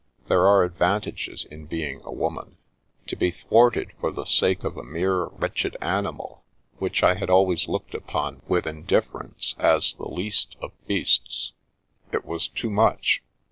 [0.29, 2.57] (There are advantages in being a woman.)
[3.05, 6.43] To be thwarted for the sake of a mere, wretched animal,
[6.79, 11.53] which I had always looked upon with indifference as the least' of beasts!
[12.11, 13.21] It was too much.